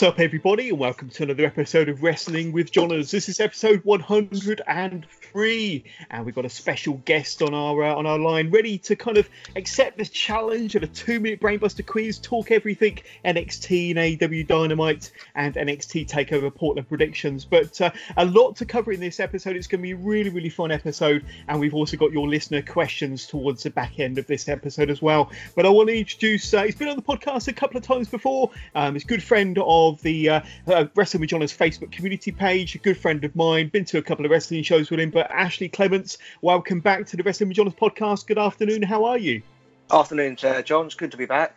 [0.00, 3.10] What's up, everybody, and welcome to another episode of Wrestling with Johners.
[3.10, 8.18] This is episode 103, and we've got a special guest on our uh, on our
[8.18, 12.98] line, ready to kind of accept the challenge of a two-minute brainbuster quiz, talk everything
[13.26, 17.44] NXT and AEW Dynamite and NXT Takeover Portland predictions.
[17.44, 19.54] But uh, a lot to cover in this episode.
[19.54, 22.62] It's going to be a really, really fun episode, and we've also got your listener
[22.62, 25.30] questions towards the back end of this episode as well.
[25.54, 26.54] But I want to introduce.
[26.54, 28.50] Uh, he's been on the podcast a couple of times before.
[28.74, 32.74] Um, he's a good friend of the uh, uh, Wrestling with Johners Facebook community page,
[32.74, 33.68] a good friend of mine.
[33.68, 35.10] Been to a couple of wrestling shows with him.
[35.10, 38.26] But Ashley Clements, welcome back to the Wrestling with Johners podcast.
[38.26, 38.82] Good afternoon.
[38.82, 39.42] How are you?
[39.90, 40.86] Afternoon, uh, John.
[40.86, 41.56] It's good to be back.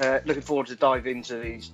[0.00, 1.70] Uh, looking forward to dive into these,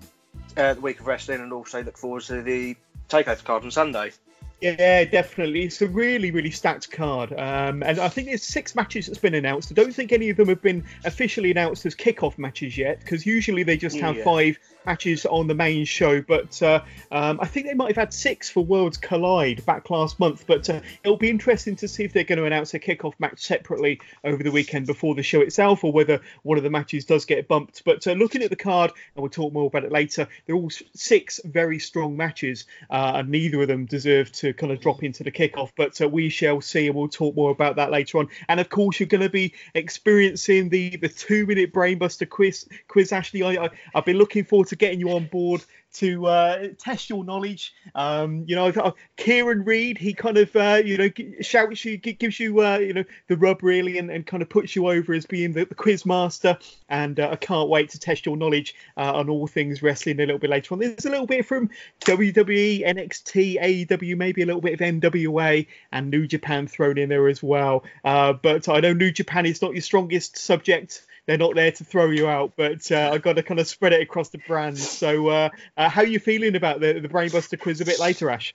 [0.56, 2.76] uh, the week of wrestling and also look forward to the
[3.08, 4.12] takeover card on Sunday.
[4.60, 5.64] Yeah, definitely.
[5.64, 7.32] It's a really, really stacked card.
[7.32, 9.70] Um, and I think there's six matches that's been announced.
[9.70, 13.26] I don't think any of them have been officially announced as kickoff matches yet, because
[13.26, 14.24] usually they just have Yeah.
[14.24, 16.22] five matches on the main show.
[16.22, 20.18] But uh, um, I think they might have had six for Worlds Collide back last
[20.20, 20.46] month.
[20.46, 23.40] But uh, it'll be interesting to see if they're going to announce a kickoff match
[23.40, 27.24] separately over the weekend before the show itself, or whether one of the matches does
[27.26, 27.82] get bumped.
[27.84, 30.70] But uh, looking at the card, and we'll talk more about it later, they're all
[30.94, 35.24] six very strong matches, uh, and neither of them deserve to kind of drop into
[35.24, 35.70] the kickoff.
[35.76, 38.28] But uh, we shall see, and we'll talk more about that later on.
[38.48, 42.68] And of course, you're going to be experiencing the the two minute brainbuster quiz.
[42.88, 43.42] Quiz, Ashley.
[43.42, 47.24] I, I I've been looking forward to getting you on board to uh, test your
[47.24, 47.72] knowledge.
[47.94, 51.08] Um, you know, Kieran Reid, he kind of, uh, you know,
[51.40, 54.76] shouts you, gives you, uh, you know, the rub really, and, and kind of puts
[54.76, 56.58] you over as being the, the quiz master.
[56.88, 60.26] And uh, I can't wait to test your knowledge uh, on all things wrestling a
[60.26, 60.80] little bit later on.
[60.80, 66.10] There's a little bit from WWE, NXT, AEW, maybe a little bit of NWA and
[66.10, 67.84] New Japan thrown in there as well.
[68.04, 71.84] Uh, but I know New Japan is not your strongest subject they're not there to
[71.84, 74.78] throw you out, but uh, I've got to kind of spread it across the brand.
[74.78, 78.30] So, uh, uh, how are you feeling about the the Brainbuster quiz a bit later,
[78.30, 78.54] Ash?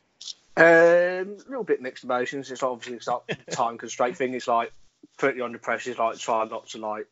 [0.55, 2.51] Um, a little bit mixed emotions.
[2.51, 4.33] It's obviously it's not a time constraint thing.
[4.33, 4.71] It's like
[5.17, 5.91] put you under pressure.
[5.91, 7.07] It's like trying not to like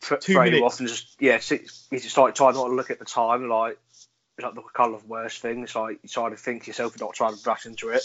[0.00, 0.74] put, Two throw you minutes.
[0.74, 1.36] off and just yeah.
[1.36, 3.48] It's, it's just like try not to look at the time.
[3.48, 3.78] Like
[4.36, 5.62] it's like the kind of worst thing.
[5.62, 8.02] It's like you try to think yourself and not try to rush into it.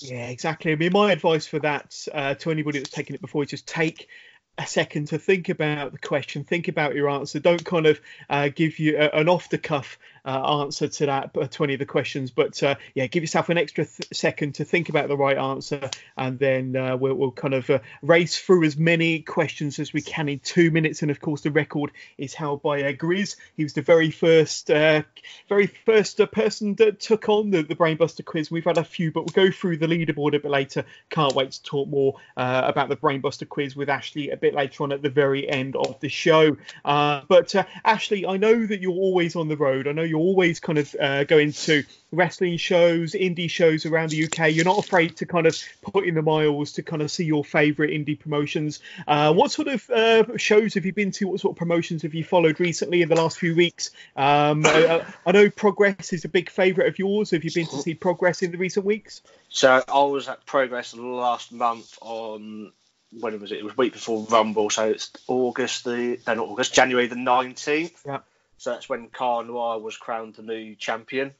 [0.00, 0.72] Yeah, exactly.
[0.72, 3.66] I mean, my advice for that uh, to anybody that's taken it before is just
[3.66, 4.08] take
[4.58, 7.40] a second to think about the question, think about your answer.
[7.40, 11.30] Don't kind of uh, give you a, an off the cuff uh, answer to that
[11.36, 14.54] uh, to any of the questions, but uh, yeah, give yourself an extra th- second
[14.54, 18.38] to think about the right answer, and then uh, we'll, we'll kind of uh, race
[18.38, 21.02] through as many questions as we can in two minutes.
[21.02, 23.36] And of course, the record is held by uh, Grizz.
[23.56, 25.02] He was the very first, uh,
[25.48, 28.48] very first person that took on the, the Brainbuster quiz.
[28.48, 30.84] We've had a few, but we'll go through the leaderboard a bit later.
[31.10, 34.92] Can't wait to talk more about the Brainbuster quiz with Ashley a bit later on
[34.92, 36.56] at the very end of the show.
[36.84, 37.54] But
[37.84, 39.88] Ashley, I know that you're always on the road.
[39.88, 44.24] I know you're always kind of uh, going to wrestling shows, indie shows around the
[44.24, 44.52] UK.
[44.52, 47.42] You're not afraid to kind of put in the miles to kind of see your
[47.42, 48.80] favourite indie promotions.
[49.08, 51.28] Uh, what sort of uh, shows have you been to?
[51.28, 53.90] What sort of promotions have you followed recently in the last few weeks?
[54.14, 57.30] Um, I, I know Progress is a big favourite of yours.
[57.30, 59.22] Have you been to see Progress in the recent weeks?
[59.48, 62.72] So I was at Progress last month on
[63.18, 63.58] when was it?
[63.58, 68.02] It was week before Rumble, so it's August the no not August, January the nineteenth.
[68.06, 68.18] Yeah.
[68.62, 71.34] So that's when Cara Noir was crowned the new champion.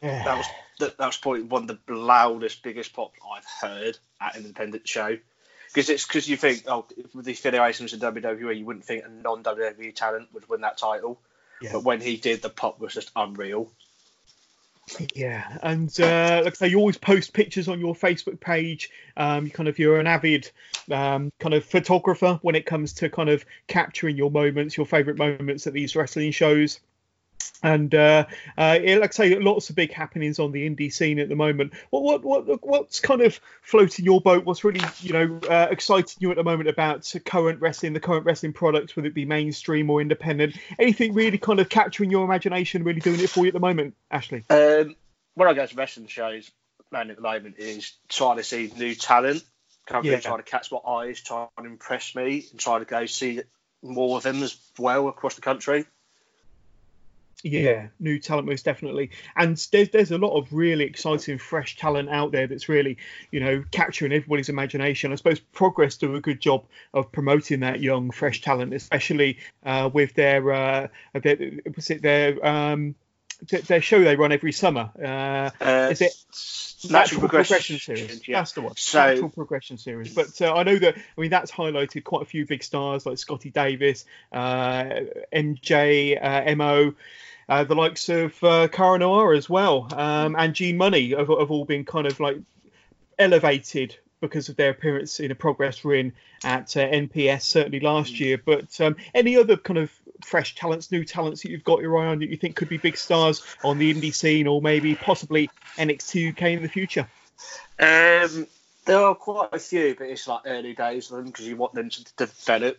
[0.00, 0.22] Yeah.
[0.22, 0.46] That was
[0.78, 4.86] that, that was probably one of the loudest, biggest pop I've heard at an independent
[4.86, 5.18] show.
[5.66, 9.08] Because it's because you think, oh, with the affiliations in WWE, you wouldn't think a
[9.08, 11.20] non WWE talent would win that title.
[11.60, 11.70] Yeah.
[11.72, 13.68] But when he did, the pop was just unreal.
[15.14, 18.90] Yeah, and uh, like I say, you always post pictures on your Facebook page.
[19.16, 20.50] Um, you kind of you're an avid
[20.90, 25.18] um, kind of photographer when it comes to kind of capturing your moments, your favourite
[25.18, 26.80] moments at these wrestling shows.
[27.62, 28.26] And uh,
[28.58, 31.72] uh, like I say, lots of big happenings on the indie scene at the moment.
[31.90, 34.44] What what what what's kind of floating your boat?
[34.44, 38.24] What's really you know uh, exciting you at the moment about current wrestling, the current
[38.24, 40.56] wrestling products, whether it be mainstream or independent?
[40.78, 43.94] Anything really kind of capturing your imagination, really doing it for you at the moment,
[44.10, 44.44] Ashley?
[44.50, 44.96] Um,
[45.34, 46.50] when I go to wrestling shows,
[46.90, 49.42] man, at the moment is trying to see new talent.
[49.86, 50.20] Kind of Yeah.
[50.20, 53.40] trying to catch my eyes, trying to impress me, and trying to go see
[53.82, 55.86] more of them as well across the country.
[57.44, 62.08] Yeah, new talent most definitely, and there's there's a lot of really exciting, fresh talent
[62.08, 62.98] out there that's really,
[63.32, 65.10] you know, capturing everybody's imagination.
[65.10, 69.90] I suppose Progress do a good job of promoting that young, fresh talent, especially uh,
[69.92, 70.88] with their uh,
[71.20, 71.36] their
[71.74, 72.94] was it their um
[73.48, 74.90] th- their show they run every summer.
[74.96, 76.12] Uh, Uh, Is it
[76.90, 78.28] Natural progression, Progression, series?
[78.28, 78.38] yeah.
[78.38, 78.74] That's the one.
[78.76, 80.14] So- Natural progression series.
[80.14, 83.18] But uh, I know that I mean that's highlighted quite a few big stars like
[83.18, 84.84] Scotty Davies, uh,
[85.32, 86.18] MJ,
[86.50, 86.94] uh, Mo.
[87.48, 91.50] Uh, the likes of uh, Cara Noir as well, um, and Gene Munny have, have
[91.50, 92.38] all been kind of like
[93.18, 96.12] elevated because of their appearance in a progress ring
[96.44, 98.40] at uh, NPS certainly last year.
[98.42, 99.90] But um, any other kind of
[100.24, 102.78] fresh talents, new talents that you've got your eye on that you think could be
[102.78, 107.06] big stars on the indie scene or maybe possibly NXT UK in the future?
[107.78, 108.46] Um,
[108.84, 111.74] there are quite a few, but it's like early days of them because you want
[111.74, 112.78] them to develop.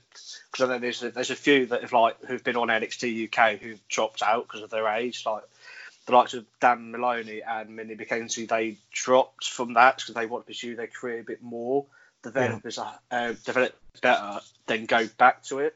[0.51, 3.27] Because I know there's a, there's a few that have like who've been on NXT
[3.27, 5.43] UK who've dropped out because of their age, like
[6.05, 8.47] the likes of Dan Moloney and Millie McKenzie.
[8.47, 11.85] They dropped from that because they want to pursue their career a bit more,
[12.21, 15.75] develop as a, uh, develop better, then go back to it.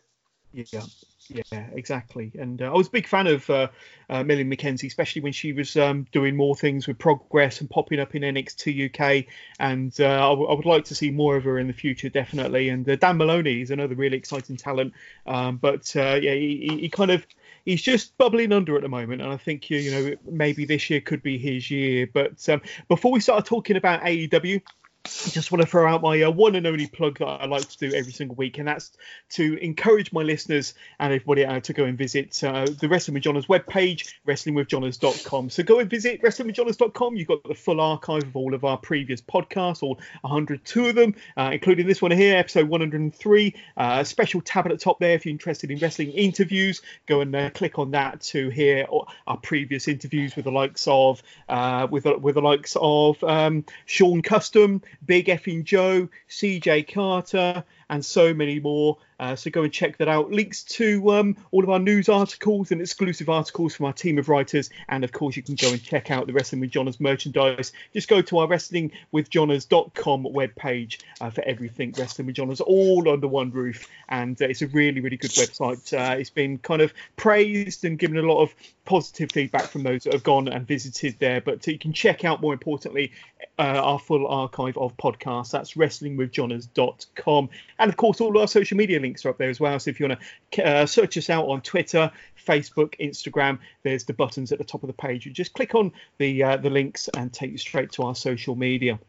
[0.53, 0.81] Yeah,
[1.29, 2.31] yeah, exactly.
[2.39, 3.67] And uh, I was a big fan of uh,
[4.09, 7.99] uh, Millie McKenzie, especially when she was um, doing more things with Progress and popping
[7.99, 9.25] up in NXT UK.
[9.59, 12.09] And uh, I, w- I would like to see more of her in the future,
[12.09, 12.69] definitely.
[12.69, 14.93] And uh, Dan Moloney is another really exciting talent.
[15.25, 17.25] Um, but uh, yeah, he, he- kind of
[17.65, 21.01] he's just bubbling under at the moment, and I think you know maybe this year
[21.01, 22.07] could be his year.
[22.11, 24.61] But um, before we start talking about AEW.
[25.07, 27.67] I just want to throw out my uh, one and only plug that I like
[27.69, 28.91] to do every single week, and that's
[29.31, 33.23] to encourage my listeners and everybody out to go and visit uh, the Wrestling with
[33.23, 35.49] Johners webpage, wrestlingwithjohners.com.
[35.49, 37.15] So go and visit wrestlingwithjohners.com.
[37.15, 41.15] You've got the full archive of all of our previous podcasts, all 102 of them,
[41.37, 43.55] uh, including this one here, episode 103.
[43.77, 46.81] Uh, a special tab at the top there if you're interested in wrestling interviews.
[47.05, 48.85] Go and uh, click on that to hear
[49.25, 54.21] our previous interviews with the likes of uh, with with the likes of um, Sean
[54.21, 58.97] Custom, Big Effing Joe, CJ Carter, and so many more.
[59.19, 60.31] Uh, so go and check that out.
[60.31, 64.29] Links to um, all of our news articles and exclusive articles from our team of
[64.29, 64.69] writers.
[64.89, 67.71] And of course, you can go and check out the Wrestling with Johners merchandise.
[67.93, 73.51] Just go to our wrestlingwithjohners.com webpage uh, for everything Wrestling with Johners, all under one
[73.51, 73.87] roof.
[74.09, 75.93] And uh, it's a really, really good website.
[75.93, 78.53] Uh, it's been kind of praised and given a lot of
[78.85, 81.41] positive feedback from those that have gone and visited there.
[81.41, 83.11] But you can check out, more importantly,
[83.59, 85.51] uh, our full archive of podcasts.
[85.51, 87.49] That's wrestlingwithjohners.com.
[87.79, 89.79] And of course, all our social media links are up there as well.
[89.79, 90.19] So if you want
[90.51, 92.11] to uh, search us out on Twitter,
[92.45, 95.25] Facebook, Instagram, there's the buttons at the top of the page.
[95.25, 98.55] You just click on the uh, the links and take you straight to our social
[98.55, 98.99] media.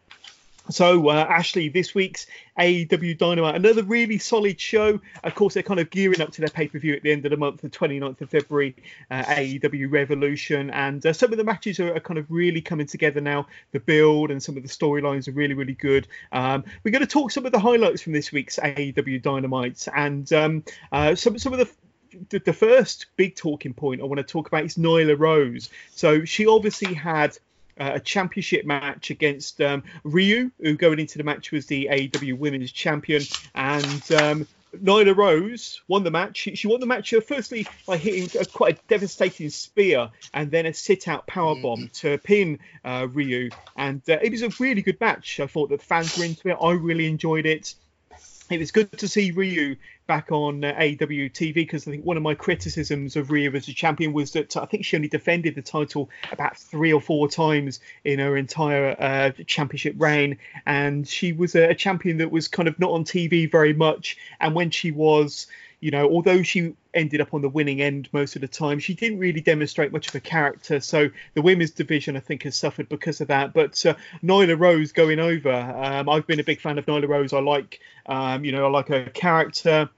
[0.70, 2.26] So, uh, Ashley, this week's
[2.58, 5.00] AEW Dynamite, another really solid show.
[5.24, 7.24] Of course, they're kind of gearing up to their pay per view at the end
[7.24, 8.76] of the month, the 29th of February,
[9.10, 10.70] uh, AEW Revolution.
[10.70, 13.46] And uh, some of the matches are, are kind of really coming together now.
[13.72, 16.06] The build and some of the storylines are really, really good.
[16.32, 20.30] Um, we're going to talk some of the highlights from this week's AEW Dynamite and
[20.32, 21.68] um, uh, some, some of the
[22.30, 25.68] the, the first big talking point I want to talk about is Nyla Rose.
[25.94, 27.36] So she obviously had
[27.78, 32.38] uh, a championship match against um, Riho, who going into the match was the AEW
[32.38, 33.22] Women's Champion,
[33.54, 36.36] and um, Nyla Rose won the match.
[36.36, 40.50] She, she won the match uh, firstly by hitting a, quite a devastating spear and
[40.50, 44.82] then a sit-out power bomb to pin uh, Riho, and uh, it was a really
[44.82, 45.40] good match.
[45.40, 46.58] I thought that the fans were into it.
[46.60, 47.74] I really enjoyed it
[48.50, 49.76] it was good to see Riho
[50.06, 53.68] back on uh, AEW TV because I think one of my criticisms of Riho as
[53.68, 57.28] a champion was that I think she only defended the title about three or four
[57.28, 62.48] times in her entire uh, championship reign, and she was a, a champion that was
[62.48, 64.16] kind of not on TV very much.
[64.40, 65.46] And when she was,
[65.80, 68.94] you know, although she ended up on the winning end most of the time, she
[68.94, 70.80] didn't really demonstrate much of a character.
[70.80, 73.52] So the women's division, I think, has suffered because of that.
[73.54, 77.32] But uh, Nyla Rose going over, um, I've been a big fan of Nyla Rose.
[77.32, 79.88] I like, um, you know, I like her character.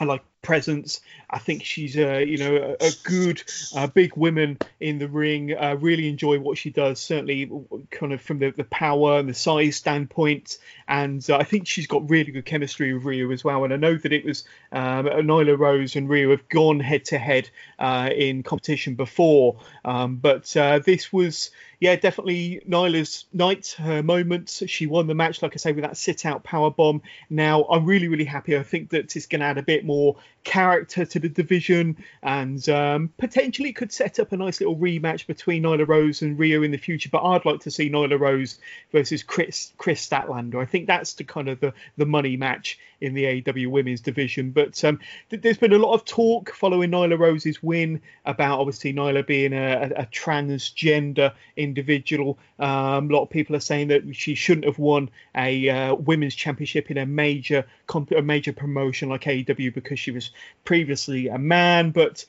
[0.00, 1.02] I like presence.
[1.28, 3.42] I think she's a you know a, a good
[3.76, 5.54] uh, big woman in the ring.
[5.54, 6.98] Uh, really enjoy what she does.
[6.98, 7.50] Certainly,
[7.90, 10.56] kind of from the, the power and the size standpoint,
[10.88, 13.64] and uh, I think she's got really good chemistry with Riho as well.
[13.64, 17.18] And I know that it was um, Nyla Rose and Riho have gone head to
[17.18, 21.50] head in competition before, um, but uh, this was
[21.80, 24.62] yeah, definitely Nyla's night, her moment.
[24.66, 27.02] She won the match, like I say, with that sit out power bomb.
[27.30, 28.56] Now, I'm really, really happy.
[28.56, 32.68] I think that it's going to add a bit more character to the division and
[32.68, 36.70] um, potentially could set up a nice little rematch between Nyla Rose and Riho in
[36.70, 37.08] the future.
[37.10, 38.58] But I'd like to see Nyla Rose
[38.92, 40.56] versus Chris Kris Statlander.
[40.56, 44.50] I think that's the kind of the, the money match in the AEW women's division.
[44.50, 48.92] But um, th- there's been a lot of talk following Nyla Rose's win about obviously
[48.92, 52.38] Nyla being a, a, a transgender individual.
[52.58, 56.34] Um, a lot of people are saying that she shouldn't have won a uh, women's
[56.34, 60.27] championship in a major comp- a major promotion like AEW because she was
[60.64, 61.90] previously a man.
[61.90, 62.24] But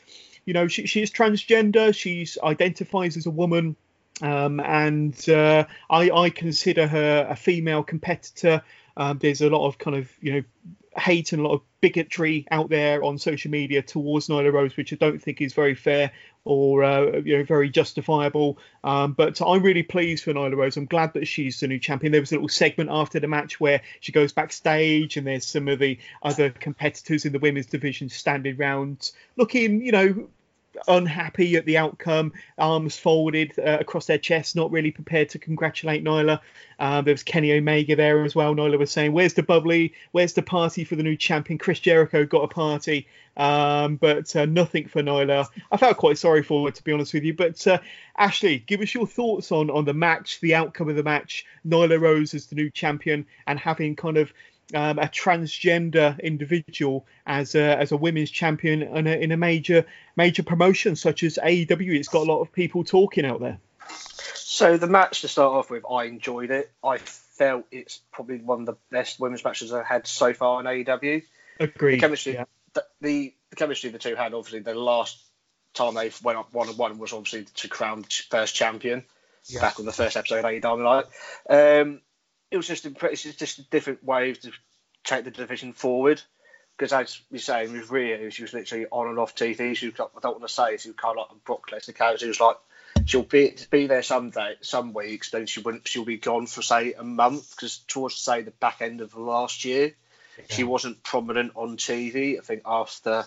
[0.45, 1.93] you know, she, she is transgender.
[1.93, 3.75] She identifies as a woman.
[4.21, 8.61] Um, and uh, I, I, consider her a female competitor.
[8.97, 10.43] Um, there's a lot of kind of you know
[10.99, 14.93] hate and a lot of bigotry out there on social media towards Nyla Rose, which
[14.93, 16.11] I don't think is very fair
[16.45, 18.57] or uh, you know very justifiable.
[18.83, 20.77] Um, but I'm really pleased for Nyla Rose.
[20.77, 22.11] I'm glad that she's the new champion.
[22.11, 25.67] There was a little segment after the match where she goes backstage and there's some
[25.67, 30.27] of the other competitors in the women's division standing around looking, you know,
[30.87, 36.03] unhappy at the outcome, arms folded uh, across their chest, not really prepared to congratulate
[36.03, 36.39] Nyla.
[36.79, 38.55] Um, there was Kenny Omega there as well.
[38.55, 39.93] Nyla was saying, "Where's the bubbly?
[40.11, 44.45] Where's the party for the new champion?" Chris Jericho got a party, um, but uh,
[44.45, 45.47] nothing for Nyla.
[45.71, 47.33] I felt quite sorry for her, to be honest with you.
[47.33, 47.79] But uh,
[48.17, 51.45] Ashley, give us your thoughts on on the match, the outcome of the match.
[51.67, 54.31] Nyla Rose as the new champion, and having kind of
[54.73, 59.85] um, a transgender individual as a, as a women's champion in a, in a major
[60.15, 61.95] major promotion such as AEW.
[61.95, 63.59] It's got a lot of people talking out there.
[64.35, 66.71] So the match to start off with, I enjoyed it.
[66.83, 70.65] I felt it's probably one of the best women's matches I've had so far in
[70.65, 71.23] AEW.
[71.59, 71.95] Agreed.
[71.95, 72.45] The chemistry, yeah.
[72.73, 74.33] the, the, the chemistry the two had.
[74.33, 75.17] Obviously, the last
[75.73, 79.05] time they went up one on one was obviously to crown first champion
[79.45, 79.61] yeah.
[79.61, 81.05] back on the first episode of AEW Dynamite.
[81.49, 82.01] Um,
[82.51, 84.51] it was just it's just a different way to
[85.03, 86.21] take the division forward.
[86.77, 89.75] Because as we say with Riho, she was literally on and off TV.
[89.75, 91.93] She was, I don't want to say she was kind of like a Brock Lesnar
[91.93, 92.23] character.
[92.23, 92.55] She was like
[93.05, 95.87] she'll be be there some day, some weeks, then she wouldn't.
[95.87, 97.51] She'll be gone for say a month.
[97.55, 99.93] Because towards say the back end of last year,
[100.37, 100.43] yeah.
[100.49, 102.37] she wasn't prominent on TV.
[102.37, 103.25] I think after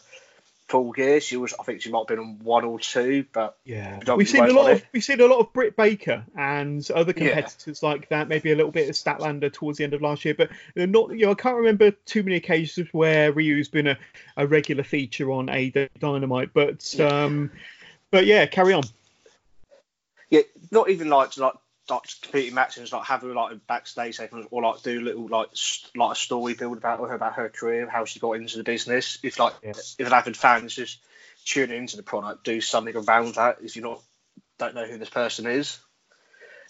[0.68, 1.20] full gear.
[1.20, 4.28] She was, I think, she might have been on one or two, but yeah, we've
[4.28, 7.88] seen a lot of we've seen a lot of Britt Baker and other competitors yeah.
[7.88, 8.28] like that.
[8.28, 11.10] Maybe a little bit of Statlander towards the end of last year, but not.
[11.10, 13.98] You know, I can't remember too many occasions where Riho's been a,
[14.36, 16.50] a regular feature on a Dynamite.
[16.54, 17.50] But um,
[18.10, 18.84] but yeah, carry on.
[20.30, 21.54] Yeah, not even like like
[21.88, 25.48] like competing matches, like have her like backstage segments, or like do little like
[25.96, 29.18] like a story build about her about her career, how she got into the business.
[29.22, 29.72] If like yeah.
[29.98, 31.00] if an avid fan is just
[31.44, 33.58] tuning into the product, do something around that.
[33.62, 34.00] If you not
[34.58, 35.78] don't know who this person is,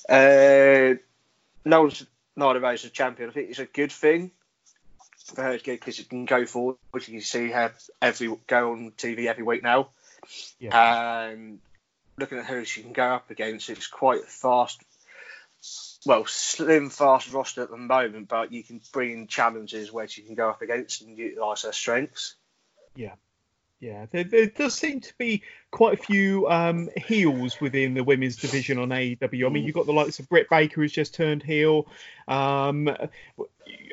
[0.09, 0.95] uh,
[1.65, 3.29] no one's not a race as champion.
[3.29, 4.31] I think it's a good thing
[5.27, 6.77] for her to get because it can go forward.
[6.91, 9.91] Which you can see her every go on TV every week now,
[10.59, 11.27] yeah.
[11.27, 11.59] and
[12.17, 14.83] looking at who she can go up against, it's quite fast
[16.07, 20.23] well, slim, fast roster at the moment, but you can bring in challenges where she
[20.23, 22.35] can go up against and utilise her strengths.
[22.95, 23.15] Yeah.
[23.83, 25.43] Yeah, there, there, does seem to be
[25.73, 29.45] quite a few um, heels within the women's division on AEW.
[29.45, 31.89] I mean, you've got the likes of Britt Baker who's just turned heel.
[32.29, 32.89] Um,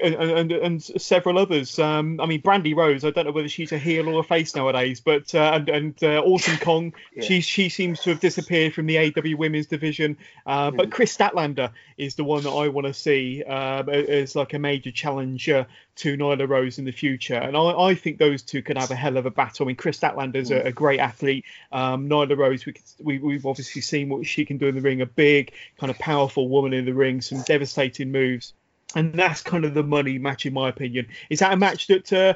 [0.02, 1.78] and, and, and several others.
[1.80, 3.04] Um, I mean, Brandi Rhodes.
[3.04, 6.04] I don't know whether she's a heel or a face nowadays, but uh, and, and
[6.04, 6.94] uh, Awesome Kong.
[7.14, 7.24] yeah.
[7.24, 10.18] She she seems to have disappeared from the AW Women's Division.
[10.46, 14.54] Uh, but Kris Statlander is the one that I want to see uh, as like
[14.54, 17.36] a major challenger to Nyla Rose in the future.
[17.36, 19.66] And I, I think those two could have a hell of a battle.
[19.66, 20.64] I mean, Kris Statlander's mm.
[20.64, 21.46] a, a great athlete.
[21.72, 25.02] Um, Nyla Rose, we, we we've obviously seen what she can do in the ring.
[25.02, 28.54] A big, kind of powerful woman in the ring, some devastating moves
[28.96, 31.08] and that's kind of the money match in my opinion.
[31.29, 32.34] Is that a match that uh,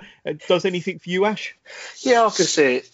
[0.48, 1.56] does anything for you, Ash?
[2.02, 2.90] Yeah, I can see it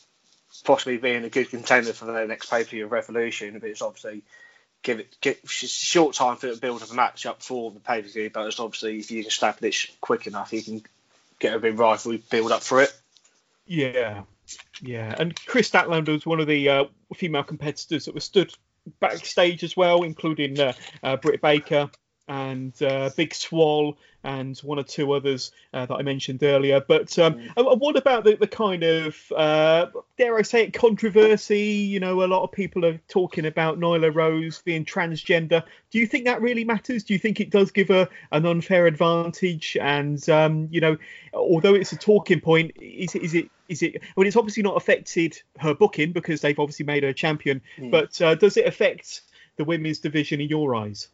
[0.64, 3.82] possibly being a good contender for the next pay per view of Revolution, but it's
[3.82, 4.24] obviously
[4.82, 8.02] give it get short time for the build of a match up for the pay
[8.02, 8.30] per view.
[8.34, 10.82] But it's obviously if you can establish quick enough, you can
[11.40, 12.94] get a big rivalry build up for it.
[13.66, 14.24] Yeah,
[14.82, 18.52] yeah, and Kris Statlander was one of the uh, female competitors that was stood
[19.00, 20.74] backstage as well, including uh,
[21.04, 21.92] uh, Britt Baker
[22.30, 26.80] and uh, Big Swole and one or two others uh, that I mentioned earlier.
[26.80, 27.80] But um, mm.
[27.80, 31.60] what about the, the kind of, uh, dare I say it, controversy?
[31.60, 35.64] You know, a lot of people are talking about Nyla Rose being transgender.
[35.90, 37.04] Do you think that really matters?
[37.04, 39.76] Do you think it does give her an unfair advantage?
[39.82, 40.98] And, um, you know,
[41.34, 45.40] although it's a talking point, is, is it is it well it's obviously not affected
[45.60, 47.92] her booking because they've obviously made her a champion mm.
[47.92, 49.22] but uh, does it affect
[49.58, 51.10] the women's division in your eyes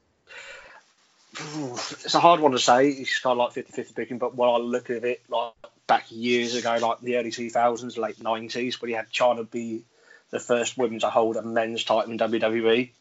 [1.37, 2.89] it's a hard one to say.
[2.89, 5.53] It's kind of like 50 50 picking, but when I look at it, like
[5.87, 9.83] back years ago, like the early 2000s, late 90s, when you had Chyna be
[10.31, 12.91] the first woman to hold a men's title in WWE.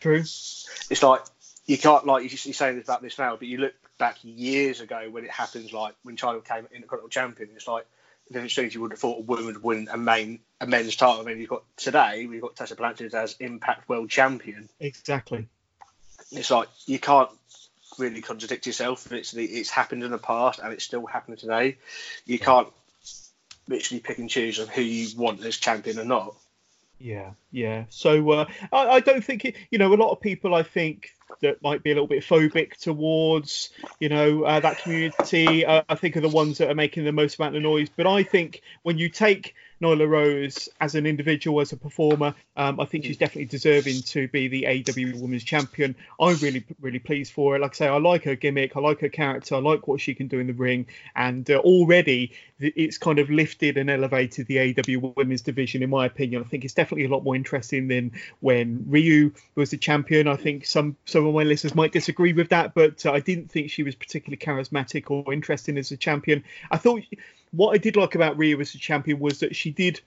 [0.00, 0.20] True.
[0.20, 1.20] It's like
[1.66, 5.08] you can't like you're saying this about this now, but you look back years ago
[5.10, 7.50] when it happens, like when Chyna became Intercontinental Champion.
[7.54, 7.86] It's like
[8.30, 11.20] the difference you would have thought a woman would win a main a men's title.
[11.20, 14.68] I mean, you've got today we've got Tessa Blanchard as Impact World Champion.
[14.80, 15.48] Exactly.
[16.30, 17.30] It's like you can't
[17.98, 19.10] really contradict yourself.
[19.12, 21.78] It's it's happened in the past and it's still happening today.
[22.26, 22.68] You can't
[23.68, 26.34] literally pick and choose of who you want as champion or not.
[26.98, 27.84] Yeah, yeah.
[27.90, 29.56] So uh, I, I, don't think it.
[29.70, 31.10] You know, a lot of people I think
[31.40, 33.70] that might be a little bit phobic towards
[34.00, 35.64] you know uh, that community.
[35.64, 37.88] Uh, I think are the ones that are making the most amount of noise.
[37.94, 42.34] But I think when you take Nyla Rose as an individual, as a performer.
[42.56, 45.96] Um, I think she's definitely deserving to be the AW Women's Champion.
[46.20, 47.58] I'm really, really pleased for her.
[47.58, 50.14] Like I say, I like her gimmick, I like her character, I like what she
[50.14, 50.86] can do in the ring,
[51.16, 56.06] and uh, already it's kind of lifted and elevated the AW Women's Division, in my
[56.06, 56.42] opinion.
[56.42, 60.28] I think it's definitely a lot more interesting than when Riho was the champion.
[60.28, 63.48] I think some some of my listeners might disagree with that, but uh, I didn't
[63.48, 66.42] think she was particularly charismatic or interesting as a champion.
[66.72, 67.02] I thought
[67.52, 70.00] what I did like about Riho as a champion was that she did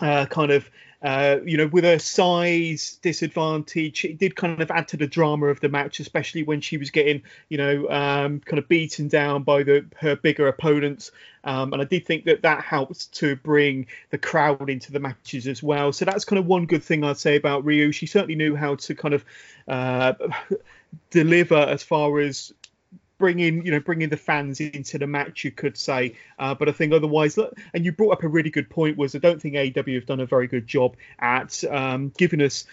[0.00, 4.88] uh, kind of, uh, you know, with her size disadvantage, it did kind of add
[4.88, 8.58] to the drama of the match, especially when she was getting, you know, um, kind
[8.58, 11.12] of beaten down by the her bigger opponents.
[11.44, 15.46] Um, and I did think that that helped to bring the crowd into the matches
[15.46, 15.92] as well.
[15.92, 17.94] So that's kind of one good thing I'd say about Riho.
[17.94, 19.24] She certainly knew how to kind of
[19.68, 20.14] uh,
[21.10, 22.52] deliver as far as
[23.18, 26.14] bringing you know bringing the fans into the match you could say.
[26.38, 29.14] Uh, but i think otherwise look and you brought up a really good point was
[29.14, 32.64] i don't think aw have done a very good job at um, giving us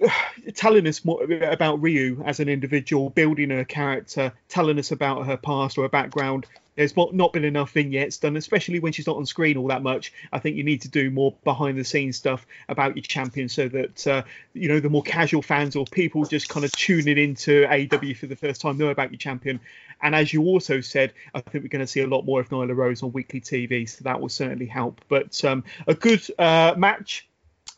[0.54, 5.36] telling us more about Riho as an individual, building her character, telling us about her
[5.36, 6.46] past or her background,
[6.76, 10.12] there's not been enough vignettes done, especially when she's not on screen all that much.
[10.32, 13.68] I think you need to do more behind the scenes stuff about your champion so
[13.68, 17.66] that, uh, you know, the more casual fans or people just kind of tuning into
[17.66, 19.58] AEW for the first time know about your champion.
[20.02, 22.50] And as you also said, I think we're going to see a lot more of
[22.50, 25.00] Nyla Rose on weekly TV, so that will certainly help.
[25.08, 27.26] But um, a good uh, match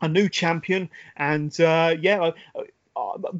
[0.01, 2.31] a new champion, and uh, yeah,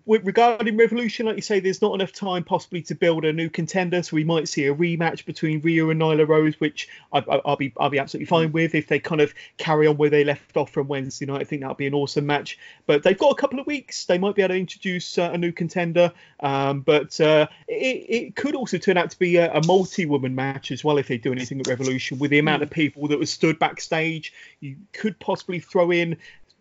[0.07, 4.03] regarding Revolution, like you say, there's not enough time possibly to build a new contender,
[4.03, 7.73] so we might see a rematch between Riho and Nyla Rose, which I, will be
[7.79, 10.71] I'll be absolutely fine with if they kind of carry on where they left off
[10.71, 11.41] from Wednesday night.
[11.41, 12.59] I think that'll be an awesome match.
[12.87, 15.39] But they've got a couple of weeks; they might be able to introduce uh, a
[15.39, 16.13] new contender.
[16.41, 20.71] Um, but uh, it, it, could also turn out to be a, a, multi-woman match
[20.71, 22.19] as well if they do anything at Revolution.
[22.19, 26.17] With the amount of people that were stood backstage, you could possibly throw in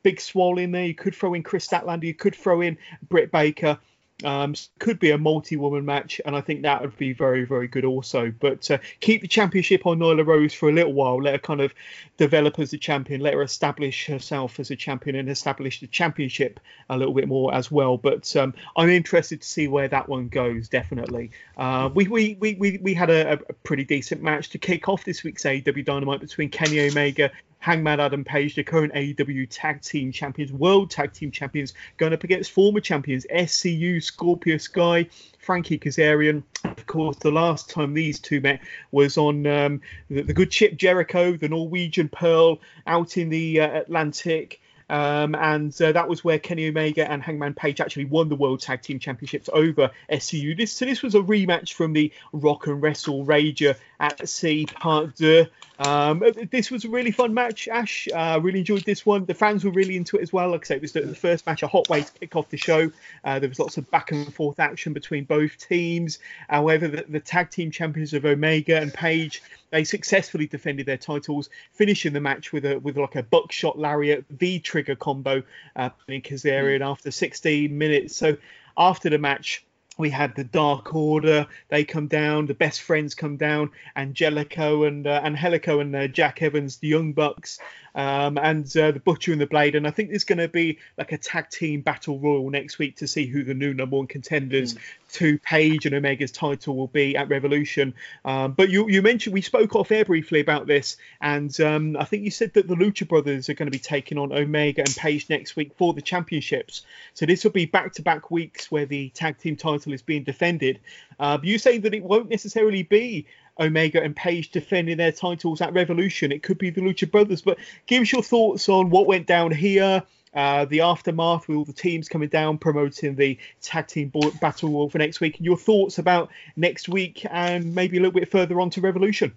[0.07, 0.85] Big Swole in there.
[0.85, 2.05] You could throw in Kris Statlander.
[2.05, 2.77] You could throw in
[3.09, 3.77] Britt Baker.
[4.23, 7.83] Um, could be a multi-woman match, and I think that would be very, very good
[7.83, 8.31] also.
[8.39, 11.21] But uh, keep the championship on Nyla Rose for a little while.
[11.21, 11.73] Let her kind of
[12.15, 13.19] develop as a champion.
[13.19, 17.53] Let her establish herself as a champion and establish the championship a little bit more
[17.53, 17.97] as well.
[17.97, 20.69] But um, I'm interested to see where that one goes.
[20.69, 21.31] Definitely.
[21.57, 25.03] Uh, we, we, we, we, we had a, a, pretty decent match to kick off
[25.03, 30.11] this week's AEW Dynamite between Kenny Omega Hangman Adam Page, the current AEW Tag Team
[30.11, 35.07] Champions, World Tag Team Champions, going up against former champions SCU, Scorpio Sky,
[35.39, 36.43] Frankie Kazarian.
[36.63, 40.77] Of course, the last time these two met was on um, the, the, good ship
[40.77, 44.61] Jericho, the Norwegian Pearl, out in the uh, Atlantic.
[44.89, 48.61] Um, and uh, that was where Kenny Omega and Hangman Page actually won the World
[48.61, 50.55] Tag Team Championships over SCU.
[50.55, 55.15] This so this was a rematch from the Rock and Wrestle Rager at Sea Part
[55.17, 55.45] 2.
[55.79, 58.07] Um, this was a really fun match, Ash.
[58.13, 59.25] Uh, really enjoyed this one.
[59.25, 60.51] The fans were really into it as well.
[60.51, 62.49] Like I say, it was the, the first match, a hot way to kick off
[62.49, 62.91] the show.
[63.23, 66.19] Uh, there was lots of back and forth action between both teams.
[66.49, 71.49] However, the, the tag team champions of Omega and Page they successfully defended their titles,
[71.73, 75.41] finishing the match with a with like a buckshot lariat V trigger combo
[75.75, 76.91] uh, in Kazarian mm.
[76.91, 78.15] after 16 minutes.
[78.15, 78.37] So
[78.77, 79.65] after the match,
[79.97, 81.47] we had the Dark Order.
[81.69, 82.45] They come down.
[82.45, 83.71] The Best Friends come down.
[83.95, 87.59] Angelico and uh, Angelico and uh, Jack Evans, the Young Bucks,
[87.97, 89.75] um, and uh, the Butcher and the Blade.
[89.75, 92.97] And I think there's going to be like a tag team battle royal next week
[92.97, 94.79] to see who the new number one contenders mm.
[95.13, 97.95] to Page and Omega's title will be at Revolution.
[98.23, 102.05] Um, but you, you mentioned we spoke off air briefly about this, and um, I
[102.05, 104.95] think you said that the Lucha Brothers are going to be taking on Omega and
[104.95, 106.85] Page next week for the championships.
[107.15, 110.23] So this will be back to back weeks where the tag team title is being
[110.23, 110.79] defended.
[111.19, 113.25] Uh, you say that it won't necessarily be
[113.59, 116.31] Omega and Page defending their titles at Revolution.
[116.31, 117.41] It could be the Lucha Brothers.
[117.41, 120.03] But give us your thoughts on what went down here.
[120.33, 124.89] Uh, the aftermath with all the teams coming down promoting the tag team battle royal
[124.89, 128.69] for next week your thoughts about next week and maybe a little bit further on
[128.69, 129.35] to revolution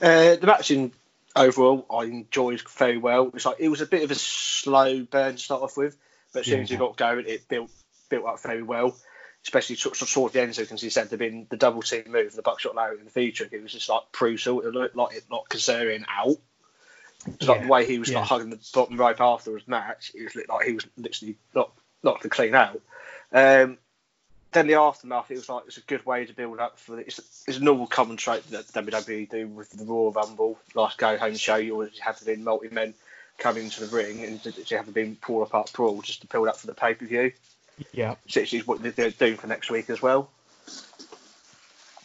[0.00, 0.92] uh, the match in
[1.36, 5.32] overall i enjoyed very well it's like it was a bit of a slow burn
[5.32, 5.96] to start off with
[6.32, 7.70] but as soon as you got going it built
[8.08, 8.96] built up very well
[9.44, 12.34] especially sort of towards the end, so he said centre being the double team move,
[12.34, 13.48] the buckshot Larry in the feature.
[13.50, 14.60] It was just like brutal.
[14.60, 16.36] It looked like it knocked Kazarian out.
[17.26, 17.48] It's yeah.
[17.48, 18.20] like the way he was yeah.
[18.20, 20.12] like hugging the bottom rope after his match.
[20.14, 21.72] It was like he was literally not
[22.02, 22.80] knocked the clean out.
[23.32, 23.78] Um,
[24.52, 27.44] then the aftermath, it was like it's a good way to build up for it's,
[27.46, 31.36] it's a normal common trait that WWE do with the Royal Rumble, last go home
[31.36, 31.56] show.
[31.56, 32.94] You always have to be multi men
[33.36, 36.48] coming into the ring and you have to be pull apart brawl just to build
[36.48, 37.32] up for the pay per view.
[37.92, 40.30] Yeah, which is what they're doing for next week as well.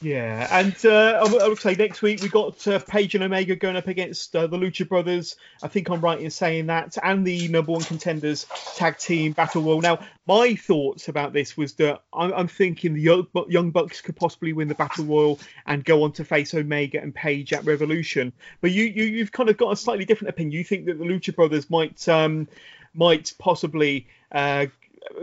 [0.04, 3.78] Yeah, and uh, I would say next week we got uh, Page and Omega going
[3.78, 5.38] up against uh, the Lucha Brothers.
[5.64, 9.62] I think I'm right in saying that, and the number one contenders tag team battle
[9.62, 9.80] royal.
[9.80, 14.52] Now, my thoughts about this was that I'm, I'm thinking the Young Bucks could possibly
[14.52, 18.34] win the battle royal and go on to face Omega and Page at Revolution.
[18.60, 20.52] But you, you you've kind of got a slightly different opinion.
[20.52, 22.50] You think that the Lucha Brothers might um,
[22.94, 24.66] might possibly uh,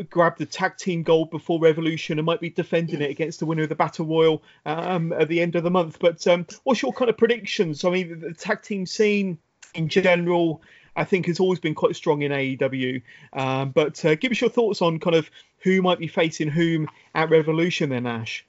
[0.09, 3.63] grab the tag team gold before Revolution and might be defending it against the winner
[3.63, 5.99] of the Battle Royal um, at the end of the month.
[5.99, 7.85] But um, what's your kind of predictions?
[7.85, 9.39] I mean, the tag team scene
[9.75, 10.63] in general,
[10.97, 13.03] I think, has always been quite strong in AEW.
[13.33, 16.89] Um, but uh, give us your thoughts on kind of who might be facing whom
[17.15, 18.45] at Revolution then, Ash.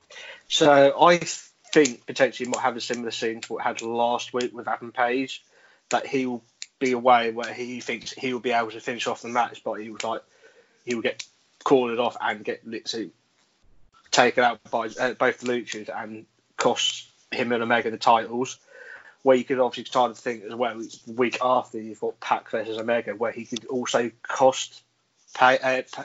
[0.48, 1.20] So I
[1.74, 5.44] think potentially might have a similar scene to what had last week with Adam Page,
[5.90, 6.44] that he will
[6.80, 9.74] be away where he thinks he will be able to finish off the match, but
[9.76, 10.22] he was like
[10.86, 11.26] he would get
[11.64, 13.12] cornered off and get literally
[14.12, 16.26] taken out by uh, both the Luchas and
[16.58, 18.58] cost him and Omega the titles.
[19.24, 22.80] Where you could obviously try to think as well, week after you've got Pac versus
[22.80, 24.82] Omega, where he could also cost
[25.36, 26.04] pay, uh,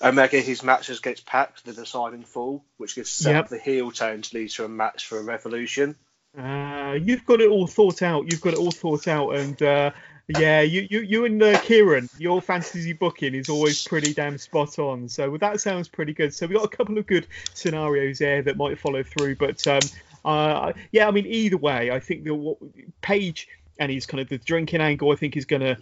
[0.00, 3.44] Omega his matches against Pac the deciding fall, which could set yep.
[3.44, 5.96] up the heel turn to lead to a match for a Revolution.
[6.36, 8.30] Uh, you've got it all thought out.
[8.30, 9.90] You've got it all thought out, and uh,
[10.28, 14.78] yeah, you, you, you and uh, Kieran, your fantasy booking is always pretty damn spot
[14.78, 15.08] on.
[15.08, 16.32] So well, that sounds pretty good.
[16.32, 19.36] So we got a couple of good scenarios there that might follow through.
[19.36, 19.80] But um,
[20.24, 22.56] uh, yeah, I mean, either way, I think the
[23.02, 25.72] Page and he's kind of the drinking angle, I think, is going to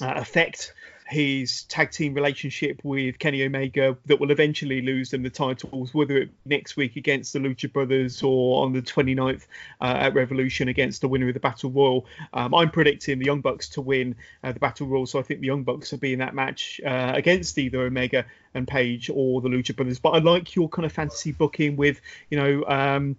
[0.00, 0.72] uh, affect
[1.08, 6.16] his tag team relationship with Kenny Omega that will eventually lose them the titles, whether
[6.18, 9.46] it next week against the Lucha Brothers or on the 29th
[9.80, 12.06] uh, at Revolution against the winner of the Battle Royal.
[12.32, 15.40] Um, I'm predicting the Young Bucks to win uh, the Battle Royal, so I think
[15.40, 19.40] the Young Bucks will be in that match uh, against either Omega and Page or
[19.40, 19.98] the Lucha Brothers.
[19.98, 23.16] But I like your kind of fantasy booking with, you know, um,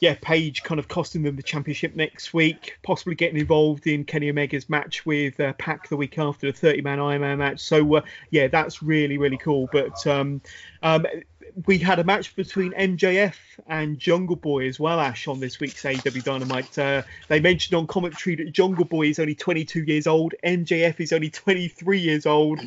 [0.00, 4.30] yeah, Page kind of costing them the championship next week, possibly getting involved in Kenny
[4.30, 7.60] Omega's match with uh, Pac the week after the 30 man Ironman match.
[7.60, 9.68] So, uh, yeah, that's really, really cool.
[9.72, 10.40] But um,
[10.82, 11.06] um,
[11.64, 13.34] we had a match between MJF
[13.66, 16.78] and Jungle Boy as well, Ash, on this week's AEW Dynamite.
[16.78, 21.12] Uh, they mentioned on commentary that Jungle Boy is only 22 years old, MJF is
[21.12, 22.60] only 23 years old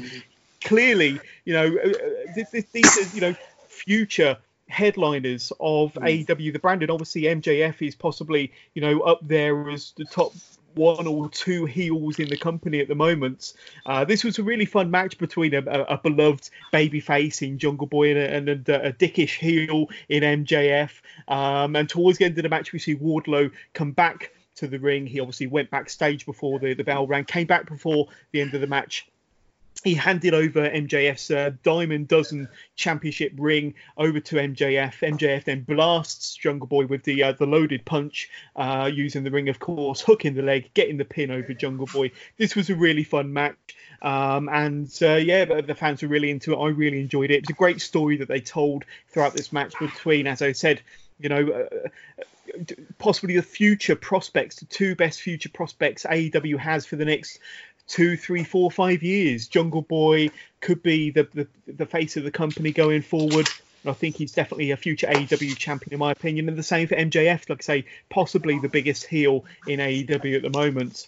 [0.62, 2.44] clearly, you know, uh, uh,
[2.74, 3.36] these are you know
[3.68, 6.26] future headliners of mm.
[6.26, 6.54] AEW.
[6.54, 10.34] The brand, and obviously MJF is possibly you know up there as the top
[10.76, 13.54] one or two heels in the company at the moment.
[13.86, 17.88] Uh, this was a really fun match between a, a, a beloved babyface in Jungle
[17.88, 20.92] Boy and a, and a, dickish heel in MJF.
[21.28, 24.80] Um, and towards the end of the match, we see Wardlow come back to the
[24.80, 25.08] ring.
[25.08, 28.62] He obviously went backstage before the, the bell rang, came back before the end of
[28.62, 29.08] the match
[29.84, 34.96] he handed over MJF's uh, Diamond Dozen Championship ring over to MJF.
[35.00, 39.48] MJF then blasts Jungle Boy with the uh, the loaded punch, uh, using the ring,
[39.48, 42.12] of course, hooking the leg, getting the pin over Jungle Boy.
[42.38, 43.56] This was a really fun match.
[44.02, 46.58] Um, and uh, yeah, the fans were really into it.
[46.58, 47.40] I really enjoyed it.
[47.40, 50.82] It's a great story that they told throughout this match between, as I said,
[51.20, 52.24] you know, uh,
[52.98, 57.40] possibly the future prospects, the two best future prospects AEW has for the next
[57.90, 59.48] two, three, four, five years.
[59.48, 60.30] Jungle Boy
[60.62, 63.50] could be the, the, the face of the company going forward.
[63.84, 66.48] And I think he's definitely a future AEW champion, in my opinion.
[66.48, 70.42] And the same for MJF, like I say, possibly the biggest heel in AEW at
[70.42, 71.08] the moment.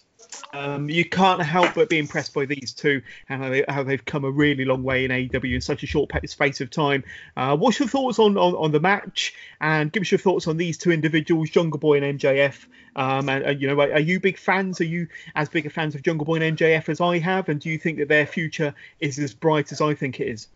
[0.52, 4.04] Um, you can't help but be impressed by these two and how, they, how they've
[4.04, 7.04] come a really long way in AEW in such a short space of time.
[7.36, 9.34] Uh, what's your thoughts on, on, on, the match?
[9.60, 12.66] And give us your thoughts on these two individuals, Jungle Boy and MJF.
[12.94, 14.80] Um, and, and, you know, are, are, you big fans?
[14.80, 17.48] Are you as big a fans of Jungle Boy and MJF as I have?
[17.48, 20.48] And do you think that their future is as bright as I think it is?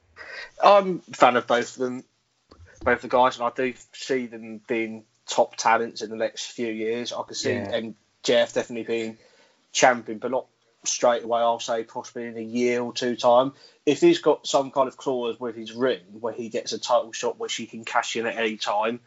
[0.63, 2.05] I'm a fan of both of them,
[2.85, 6.69] both the guys, and I do see them being top talents in the next few
[6.69, 7.13] years.
[7.13, 7.81] I can see yeah.
[8.25, 9.19] MJF definitely being
[9.77, 10.47] champion, but not
[10.85, 11.41] straight away.
[11.41, 13.53] I'll say possibly in a year or two time.
[13.85, 17.13] If he's got some kind of clause with his ring where he gets a title
[17.13, 19.01] shot which he can cash in at any time,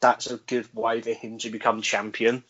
[0.00, 2.44] that's a good way for him to become champion.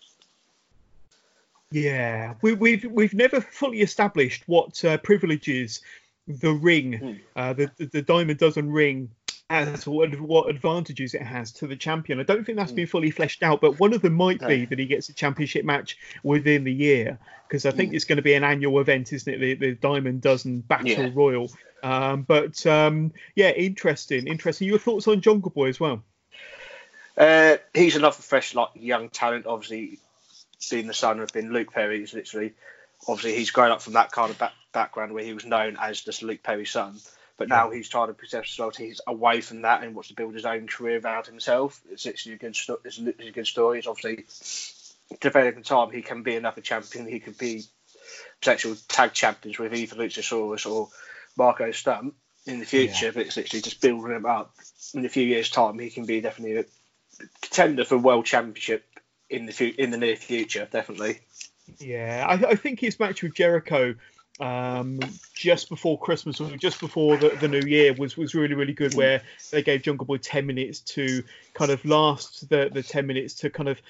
[1.70, 5.80] Yeah, we, have we've, we've never fully established what uh, privileges
[6.28, 7.20] the ring, mm.
[7.37, 9.11] uh, the, the the Diamond Dozen ring
[9.48, 12.18] as what, what advantages it has to the champion.
[12.18, 12.76] I don't think that's mm.
[12.76, 15.64] been fully fleshed out, but one of them might be that he gets a championship
[15.64, 17.94] match within the year because I think mm.
[17.94, 19.38] it's going to be an annual event, isn't it?
[19.38, 21.11] The, the Diamond Dozen Battle yeah.
[21.14, 21.50] Royal.
[21.82, 24.66] Um, but um, yeah, interesting, interesting.
[24.66, 26.02] Your thoughts on Jungle Boy as well?
[27.16, 29.46] Uh, he's another fresh, like young talent.
[29.46, 30.00] Obviously,
[30.70, 32.54] being the son of being Luke Perry, is literally
[33.06, 36.00] obviously he's grown up from that kind of back, background where he was known as
[36.00, 36.96] just Luke Perry's son.
[37.38, 38.77] But now he's trying to protect himself.
[38.77, 41.81] He's away from that and wants to build his own career around himself.
[41.90, 43.79] It's literally a good, sto- it's literally a good story.
[43.79, 44.25] It's obviously
[45.20, 45.90] developing time.
[45.90, 47.07] He can be another champion.
[47.07, 47.64] He could be
[48.40, 50.88] potential tag champions with either Luchasaurus or
[51.37, 52.14] Marco Stunt
[52.46, 53.07] in the future.
[53.07, 53.12] Yeah.
[53.12, 54.55] But it's literally just building him up.
[54.94, 56.64] In a few years' time, he can be definitely a
[57.42, 58.85] contender for world championship
[59.29, 60.68] in the fu- in the near future.
[60.70, 61.20] Definitely.
[61.79, 63.96] Yeah, I, I think his match with Jericho
[64.40, 65.01] um,
[65.35, 68.94] just before Christmas or just before the, the new year was, was really, really good,
[68.94, 71.22] where they gave Jungle Boy 10 minutes to
[71.55, 73.81] kind of last the, the 10 minutes to kind of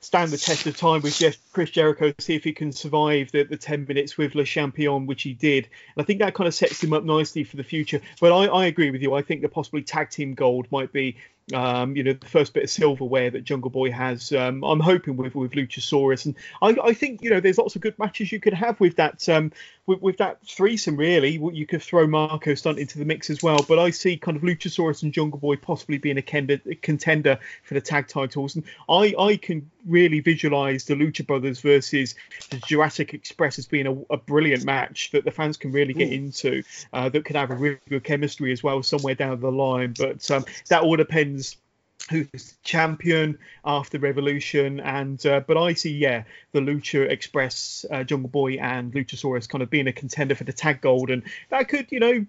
[0.00, 3.42] stand the test of time with Jeff, Chris Jericho, see if he can survive the,
[3.42, 5.68] the 10 minutes with Le Champion, which he did.
[5.94, 8.00] And I think that kind of sets him up nicely for the future.
[8.20, 9.14] But I, I agree with you.
[9.14, 11.16] I think that possibly tag team gold might be
[11.52, 14.32] um, you know, the first bit of silverware that Jungle Boy has.
[14.32, 17.82] Um, I'm hoping with with Luchasaurus, and I, I, think you know there's lots of
[17.82, 19.52] good matches you could have with that um,
[19.86, 20.96] with, with, that threesome.
[20.96, 23.64] Really, you could throw Marco Stunt into the mix as well.
[23.66, 27.80] But I see kind of Luchasaurus and Jungle Boy possibly being a contender for the
[27.80, 32.14] tag titles, and I I can really visualize the Lucha Brothers versus
[32.50, 36.10] the Jurassic Express as being a, a brilliant match that the fans can really get
[36.10, 36.14] Ooh.
[36.14, 36.62] into.
[36.92, 39.94] Uh, that could have a really good chemistry as well somewhere down the line.
[39.98, 41.39] But um, that all depends
[42.10, 48.28] who's champion after Revolution, and uh, but I see yeah the Lucha Express, uh, Jungle
[48.28, 51.86] Boy, and Luchasaurus kind of being a contender for the tag gold, and that could
[51.90, 52.26] you know.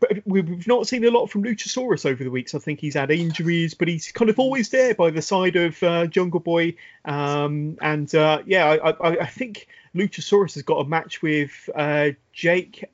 [0.00, 2.54] But we've not seen a lot from Luchasaurus over the weeks.
[2.54, 5.82] I think he's had injuries, but he's kind of always there by the side of
[5.82, 6.74] uh, Jungle Boy.
[7.06, 12.10] Um, and uh, yeah, I, I, I think Luchasaurus has got a match with uh,
[12.32, 12.84] Jake.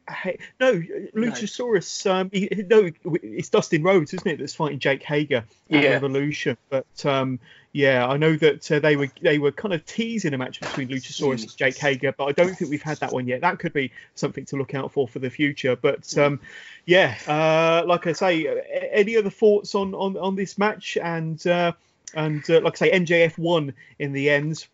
[0.60, 0.72] no,
[1.14, 2.04] Luchasaurus.
[2.06, 2.12] No.
[2.12, 2.90] Um, he, no,
[3.22, 4.38] it's Dustin Rhodes, isn't it?
[4.38, 5.90] That's fighting Jake Hager at yeah.
[5.90, 6.56] Revolution.
[6.70, 7.38] But um,
[7.72, 10.88] yeah, I know that uh, they were they were kind of teasing a match between
[10.88, 13.42] Luchasaurus and Jake Hager, but I don't think we've had that one yet.
[13.42, 15.76] That could be something to look out for for the future.
[15.76, 16.40] But um,
[16.86, 18.46] yeah, uh, like I say,
[18.92, 20.96] any other thoughts on on, on this match?
[20.96, 21.72] And uh,
[22.14, 24.66] and uh, like I say, MJF won in the end.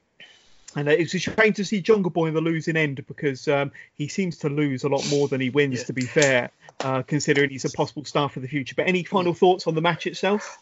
[0.77, 3.73] And uh, it's a shame to see Jungle Boy in the losing end because um,
[3.95, 5.85] he seems to lose a lot more than he wins, yeah.
[5.85, 8.75] to be fair, uh, considering he's a possible star for the future.
[8.77, 10.59] But any final thoughts on the match itself?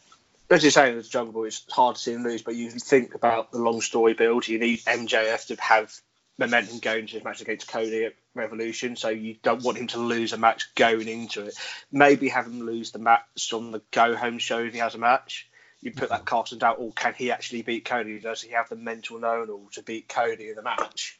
[0.51, 3.15] As you're saying, as Jungle Boy, it's hard to see him lose, but you think
[3.15, 4.47] about the long story build.
[4.47, 5.95] You need MJF to have
[6.39, 9.99] momentum going to his match against Cody at Revolution, so you don't want him to
[9.99, 11.55] lose a match going into it.
[11.91, 14.99] Maybe have him lose the match on the go home show if he has a
[14.99, 15.49] match
[15.83, 16.77] you put that cast in doubt.
[16.79, 18.19] Or can he actually beat Cody?
[18.21, 21.19] Does he have the mental know all to beat Cody in the match?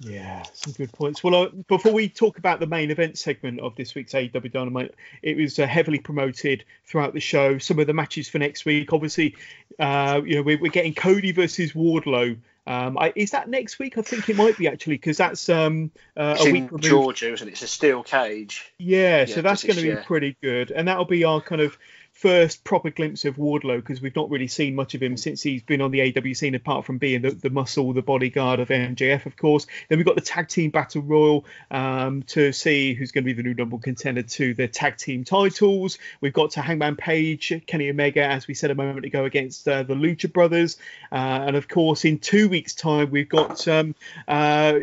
[0.00, 1.22] Yeah, some good points.
[1.22, 4.94] Well, uh, before we talk about the main event segment of this week's AEW Dynamite,
[5.22, 7.58] it was uh, heavily promoted throughout the show.
[7.58, 9.36] Some of the matches for next week, obviously,
[9.78, 12.36] uh, you know, we're, we're, getting Cody versus Wardlow.
[12.66, 13.96] Um, I, is that next week?
[13.96, 16.84] I think it might be actually because that's um, uh, a week removed.
[16.84, 17.52] Georgia, isn't it?
[17.52, 18.72] It's a steel cage.
[18.78, 21.76] Yeah, yeah so that's going to be pretty good, and that'll be our kind of
[22.22, 25.60] first proper glimpse of Wardlow because we've not really seen much of him since he's
[25.60, 29.26] been on the AW scene, apart from being the, the muscle, the bodyguard of MJF,
[29.26, 29.66] of course.
[29.88, 33.32] Then we've got the tag team battle royal um, to see who's going to be
[33.32, 35.98] the new number one contender to the tag team titles.
[36.20, 39.82] We've got to Hangman Page, Kenny Omega, as we said a moment ago, against uh,
[39.82, 40.76] the Lucha Brothers,
[41.10, 43.96] uh, and of course in two weeks' time we've got um,
[44.28, 44.78] uh,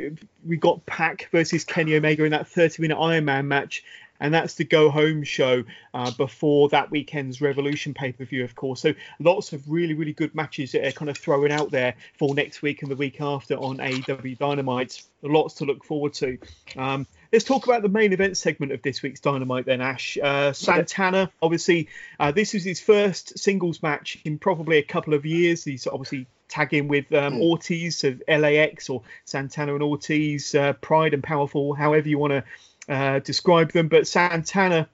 [0.45, 3.83] we got Pac versus Kenny Omega in that 30 minute Iron Man match
[4.19, 8.55] and that's the go home show uh, before that weekend's Revolution pay per view, of
[8.55, 8.81] course.
[8.81, 12.33] So lots of really, really good matches that are kind of throwing out there for
[12.35, 15.03] next week and the week after on AEW Dynamite.
[15.21, 16.37] Lots to look forward to.
[16.77, 20.17] Um, let's talk about the main event segment of this week's Dynamite then, Ash.
[20.21, 25.25] Uh, Santana, obviously, uh, this is his first singles match in probably a couple of
[25.25, 25.63] years.
[25.63, 27.41] He's obviously tagging with um, mm.
[27.41, 32.43] Ortiz of LAX or Santana and Ortiz, uh, Pride and Powerful, however you want to
[32.89, 33.87] uh, describe them.
[33.87, 34.89] But Santana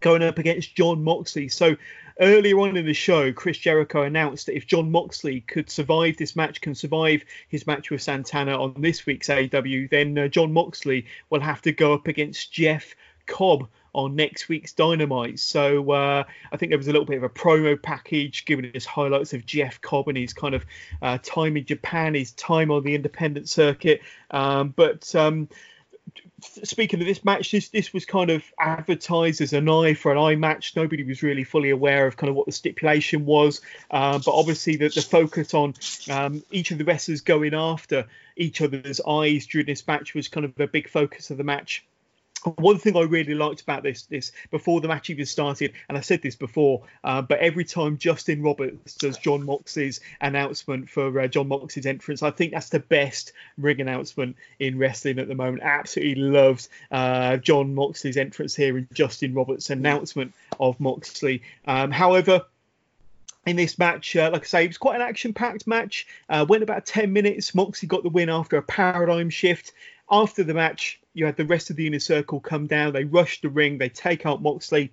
[0.00, 1.48] going up against Jon Moxley.
[1.48, 1.76] So
[2.20, 6.36] earlier on in the show, Chris Jericho announced that if Jon Moxley could survive this
[6.36, 11.06] match, can survive his match with Santana on this week's AEW, then uh, Jon Moxley
[11.30, 12.94] will have to go up against Jeff
[13.26, 15.40] Cobb on next week's Dynamite.
[15.40, 18.84] So uh, I think there was a little bit of a promo package giving us
[18.84, 20.64] highlights of Jeff Cobb and his kind of
[21.02, 24.02] uh, time in Japan, his time on the independent circuit.
[24.30, 25.48] Um, but um,
[26.40, 30.18] speaking of this match, this this was kind of advertised as an eye for an
[30.18, 30.76] eye match.
[30.76, 34.76] Nobody was really fully aware of kind of what the stipulation was, uh, but obviously
[34.76, 35.74] the, the focus on
[36.10, 40.44] um, each of the wrestlers going after each other's eyes during this match was kind
[40.44, 41.84] of a big focus of the match
[42.44, 46.00] one thing I really liked about this this before the match even started, and I
[46.00, 51.26] said this before, uh, but every time Justin Roberts does Jon Moxley's announcement for uh,
[51.26, 55.62] Jon Moxley's entrance, I think that's the best ring announcement in wrestling at the moment.
[55.62, 61.42] Absolutely loves uh, Jon Moxley's entrance here and Justin Roberts' announcement of Moxley.
[61.66, 62.44] Um, however,
[63.46, 64.14] in this match.
[64.14, 66.06] Uh, like I say, it was quite an action-packed match.
[66.28, 67.54] Uh, went about 10 minutes.
[67.54, 69.72] Moxley got the win after a paradigm shift.
[70.10, 72.92] After the match, you had the rest of the inner circle come down.
[72.92, 73.78] They rush the ring.
[73.78, 74.92] They take out Moxley.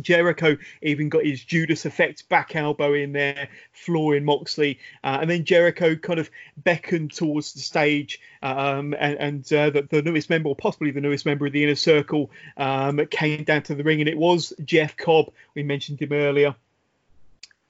[0.00, 5.44] Jericho even got his Judas effect back elbow in there, flooring Moxley, uh, and then
[5.44, 10.48] Jericho kind of beckoned towards the stage, um, and, and uh, the, the, newest member,
[10.48, 13.98] or possibly the newest member of the inner circle, um, came down to the ring,
[13.98, 15.32] and it was Jeff Cobb.
[15.54, 16.54] We mentioned him earlier.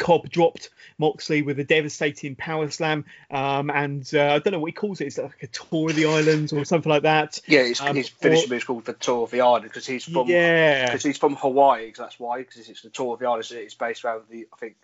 [0.01, 4.69] Cobb dropped Moxley with a devastating power slam, um, and uh, I don't know what
[4.69, 5.07] he calls it.
[5.07, 7.39] It's like a tour of the islands or something like that.
[7.47, 10.27] Yeah, his, um, his finishing move called the tour of the island because he's from
[10.27, 11.87] yeah because he's from Hawaii.
[11.87, 13.53] Because that's why because it's the tour of the islands.
[13.53, 14.77] It's based around the I think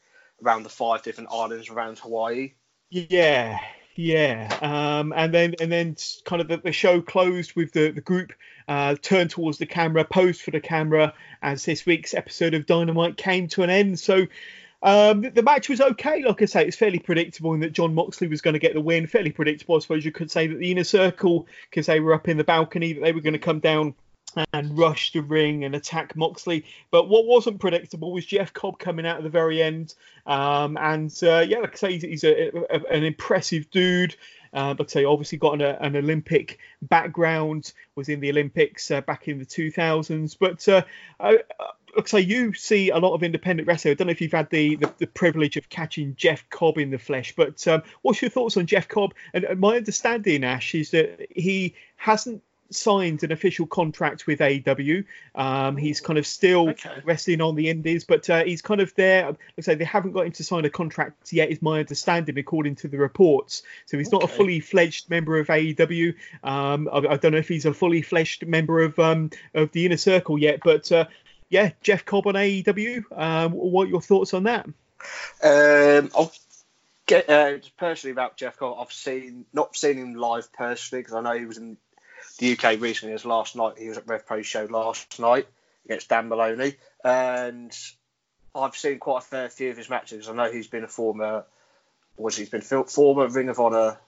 [0.44, 2.52] around the five different islands around Hawaii.
[2.90, 3.59] Yeah,
[3.96, 8.02] yeah, um, and then and then kind of the, the show closed with the the
[8.02, 8.35] group
[8.68, 13.16] uh, turned towards the camera, posed for the camera as this week's episode of Dynamite
[13.16, 13.98] came to an end.
[13.98, 14.26] So
[14.82, 16.22] um, the, match was okay.
[16.22, 18.80] Like I say, it's fairly predictable in that Jon Moxley was going to get the
[18.80, 19.06] win.
[19.06, 22.28] Fairly predictable, I suppose you could say that the inner circle, because they were up
[22.28, 23.94] in the balcony, that they were going to come down
[24.52, 26.64] and rush the ring and attack Moxley.
[26.90, 29.94] But what wasn't predictable was Jeff Cobb coming out at the very end.
[30.26, 34.16] Um, and uh, yeah, like I say, he's, a, a, an impressive dude.
[34.56, 39.02] Uh, like I say, obviously got an, an, Olympic background, was in the Olympics uh,
[39.02, 40.34] back in the 2000s.
[40.40, 40.82] But uh,
[41.96, 43.92] like I say, you see a lot of independent wrestling.
[43.92, 46.90] I don't know if you've had the, the, the privilege of catching Jeff Cobb in
[46.90, 49.12] the flesh, but um, what's your thoughts on Jeff Cobb?
[49.34, 55.05] And, and my understanding, Ash, is that he hasn't signed an official contract with AEW.
[55.35, 57.00] Um, he's kind of still okay.
[57.05, 59.26] wrestling on the indies, but uh, he's kind of there.
[59.26, 62.38] Like I say, they haven't got him to sign a contract yet, is my understanding,
[62.38, 63.62] according to the reports.
[63.87, 64.16] So he's okay.
[64.16, 66.14] not a fully fledged member of AEW.
[66.42, 69.87] Um, I, I, don't know if he's a fully fledged member of um, of the
[69.87, 71.07] Inner Circle yet, but uh,
[71.48, 73.05] yeah, Jeff Cobb on AEW.
[73.16, 74.66] Um, what are your thoughts on that?
[75.42, 76.33] Um, I'll
[77.07, 78.79] get uh, personally about Jeff Cobb.
[78.81, 81.76] I've seen not seen him live personally because I know he was in
[82.38, 83.14] the UK recently.
[83.14, 85.46] As last night, he was at Rev Pro show last night
[85.85, 87.77] against Dan Moloney, and
[88.55, 90.29] I've seen quite a fair few of his matches.
[90.29, 91.44] I know he's been a former,
[92.16, 93.99] was he's been former Ring of Honor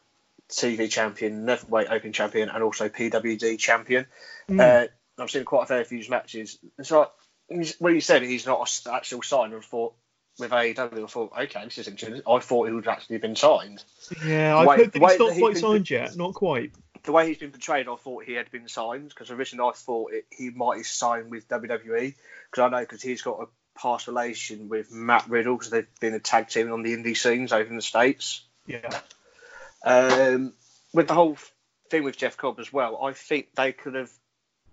[0.49, 4.07] TV champion, Neverweight Open champion, and also PWG champion.
[4.49, 4.61] Mm.
[4.61, 4.89] Uh,
[5.23, 6.59] I've seen quite a fair few of his matches.
[6.83, 7.11] So
[7.79, 9.95] when you said he's not an actual signer, I thought
[10.39, 12.23] with AEW, I thought, okay, this is interesting.
[12.29, 13.83] I thought he would actually been signed.
[14.25, 16.17] Yeah, I've heard that he's not quite signed yet.
[16.17, 16.73] Not quite.
[17.09, 20.13] The way he's been portrayed, I thought he had been signed because originally I thought
[20.13, 22.15] it, he might sign with WWE
[22.51, 23.47] because I know because he's got a
[23.81, 27.51] past relation with Matt Riddle because they've been a tag team on the indie scenes
[27.51, 28.45] over in the states.
[28.67, 29.01] Yeah.
[29.83, 30.53] Um,
[30.93, 31.39] with the whole
[31.89, 34.11] thing with Jeff Cobb as well, I think they could have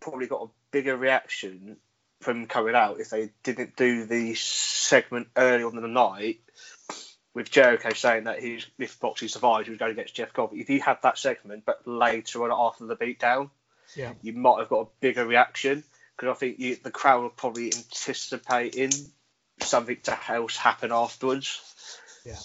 [0.02, 1.78] probably got a bigger reaction
[2.19, 6.41] from coming out if they didn't do the segment early on in the night
[7.36, 10.52] with Jericho saying that he's if Moxley survives, he was going against Jeff Cobb.
[10.54, 13.52] If you had that segment, but later on after the beatdown,
[13.95, 15.84] yeah, you might have got a bigger reaction
[16.15, 18.91] because I think you, the crowd will probably anticipating
[19.60, 21.62] something to else happen afterwards.
[22.26, 22.38] Yeah.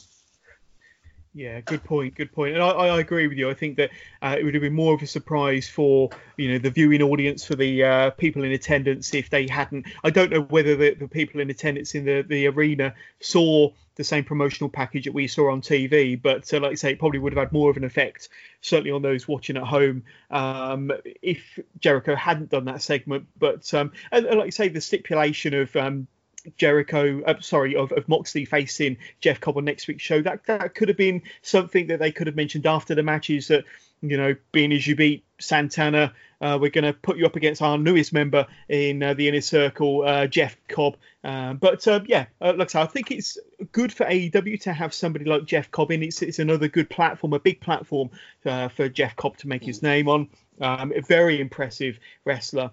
[1.32, 2.16] Yeah, good point.
[2.16, 2.54] Good point.
[2.54, 3.48] And I, I agree with you.
[3.48, 3.90] I think that
[4.20, 7.44] uh, it would have been more of a surprise for you know the viewing audience,
[7.44, 9.86] for the uh, people in attendance, if they hadn't.
[10.02, 14.02] I don't know whether the, the people in attendance in the, the arena saw the
[14.02, 17.20] same promotional package that we saw on TV, but uh, like I say, it probably
[17.20, 18.28] would have had more of an effect,
[18.60, 20.02] certainly on those watching at home,
[20.32, 20.90] um,
[21.22, 23.28] if Jericho hadn't done that segment.
[23.38, 26.08] But um, and, and like I say, the stipulation of um,
[26.56, 30.22] Jericho, uh, sorry, of, of Moxley facing Jeff Cobb on next week's show.
[30.22, 33.48] That that could have been something that they could have mentioned after the matches.
[33.48, 33.64] That
[34.02, 37.60] you know, being as you beat Santana, uh, we're going to put you up against
[37.60, 40.96] our newest member in uh, the inner circle, uh, Jeff Cobb.
[41.22, 43.36] Um, but uh, yeah, uh, like I said, I think it's
[43.72, 46.02] good for AEW to have somebody like Jeff Cobb in.
[46.02, 48.10] It's, it's another good platform, a big platform
[48.46, 50.28] uh, for Jeff Cobb to make his name on.
[50.60, 52.70] Um, a very impressive wrestler.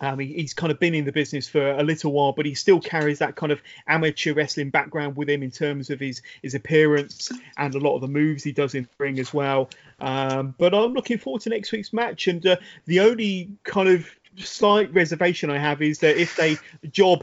[0.00, 2.54] Um, he, he's kind of been in the business for a little while, but he
[2.54, 6.54] still carries that kind of amateur wrestling background with him in terms of his his
[6.54, 9.68] appearance and a lot of the moves he does in the ring as well.
[10.00, 14.08] Um, but I'm looking forward to next week's match, and uh, the only kind of
[14.38, 16.56] slight reservation I have is that if they
[16.90, 17.22] job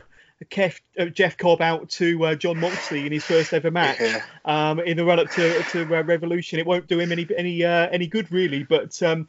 [0.51, 4.21] Kev, uh, Jeff Cobb out to uh, Jon Moxley in his first ever match Yeah.
[4.45, 6.59] um, in the run up to, to uh, Revolution.
[6.59, 8.63] It won't do him any any uh, any good really.
[8.63, 9.27] But um,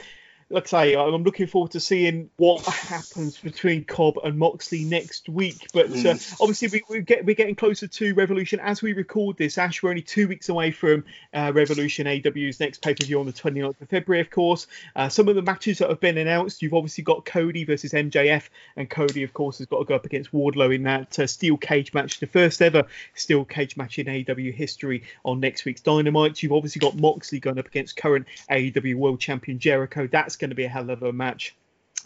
[0.50, 5.28] like I say, I'm looking forward to seeing what happens between Cobb and Moxley next
[5.28, 5.68] week.
[5.72, 9.58] But uh, obviously, we, we get we're getting closer to Revolution as we record this.
[9.58, 13.26] Ash, we're only two weeks away from uh, Revolution AEW's next pay per view on
[13.26, 14.66] the 29th of February, of course.
[14.96, 18.48] Uh, some of the matches that have been announced, you've obviously got Cody versus MJF,
[18.76, 21.56] and Cody, of course, has got to go up against Wardlow in that uh, steel
[21.58, 22.84] cage match, the first ever
[23.14, 26.42] steel cage match in AEW history on next week's Dynamite.
[26.42, 30.08] You've obviously got Moxley going up against current AEW World Champion Jericho.
[30.10, 31.54] That's going to be a hell of a match.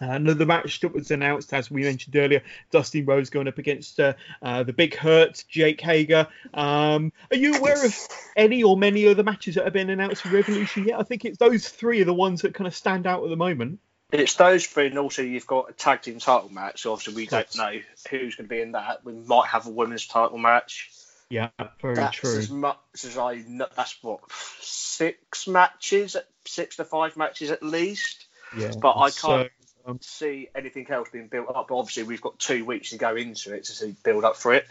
[0.03, 4.01] Uh, another match that was announced, as we mentioned earlier, Dustin Rhodes going up against
[4.01, 6.27] uh, uh, the Big Hurt, Jake Hager.
[6.53, 7.97] Um, are you aware of
[8.37, 10.99] any or many other matches that have been announced for Revolution yet?
[10.99, 13.37] I think it's those three are the ones that kind of stand out at the
[13.37, 13.79] moment.
[14.11, 16.83] It's those three, and also you've got a tag team title match.
[16.83, 17.81] So obviously, we don't know
[18.11, 19.05] who's going to be in that.
[19.05, 20.91] We might have a women's title match.
[21.31, 22.37] Yeah, very That's true.
[22.37, 23.37] as much as I.
[23.37, 24.21] kn- That's what
[24.61, 26.17] six matches,
[26.47, 28.27] six to five matches at least.
[28.57, 29.51] Yeah, but I can't-
[29.87, 31.71] um, See anything else being built up?
[31.71, 34.67] Obviously, we've got two weeks to go into it to see build up for it.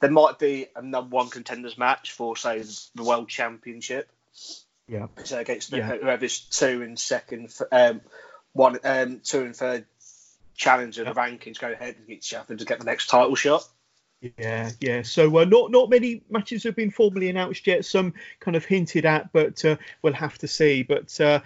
[0.00, 2.62] There might be a number one contenders match for, say,
[2.94, 4.10] the World Championship.
[4.86, 5.96] yeah, So against the, Yeah.
[5.96, 8.02] whoever's two and second, um,
[8.52, 9.86] one, um, two and third
[10.54, 13.66] challenger the rankings go ahead and each other to get the next title shot.
[14.20, 15.02] Yeah, yeah.
[15.02, 17.84] So uh, not not many matches have been formally announced yet.
[17.84, 20.82] Some kind of hinted at, but uh, we'll have to see.
[20.82, 21.40] But uh,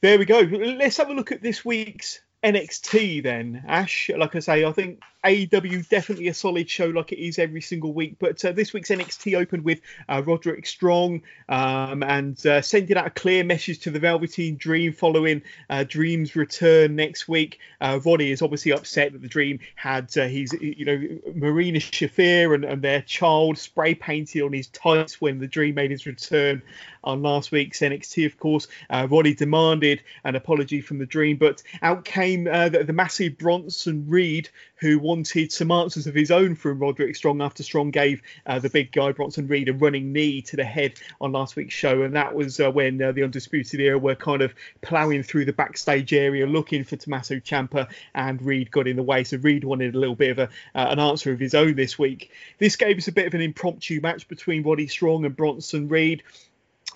[0.00, 0.40] there we go.
[0.40, 4.08] Let's have a look at this week's NXT then, Ash.
[4.16, 7.92] Like I say, I think AEW definitely a solid show, like it is every single
[7.92, 8.16] week.
[8.20, 13.08] But uh, this week's NXT opened with uh, Roderick Strong um, and uh, sending out
[13.08, 17.58] a clear message to the Velveteen Dream following uh, Dream's return next week.
[17.80, 22.54] Uh, Roddy is obviously upset that the Dream had uh, his, you know, Marina Shafir
[22.54, 26.62] and, and their child spray painted on his tights when the Dream made his return
[27.06, 28.26] on last week's NXT.
[28.26, 32.84] Of course, uh, Roddy demanded an apology from the Dream, but out came uh, the,
[32.84, 37.62] the massive Bronson Reed, who wanted some answers of his own from Roderick Strong after
[37.62, 41.32] Strong gave uh, the big guy Bronson Reed a running knee to the head on
[41.32, 44.54] last week's show, and that was uh, when uh, the Undisputed Era were kind of
[44.82, 49.24] ploughing through the backstage area looking for Tommaso Ciampa, and Reed got in the way.
[49.24, 51.98] So Reed wanted a little bit of a, uh, an answer of his own this
[51.98, 52.30] week.
[52.58, 56.22] This gave us a bit of an impromptu match between Roddy Strong and Bronson Reed.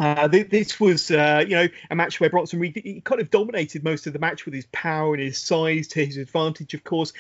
[0.01, 3.31] Uh, th- this was, uh, you know, a match where Bronson Reed he kind of
[3.31, 6.73] dominated most of the match with his power and his size to his advantage.
[6.73, 7.13] Of course,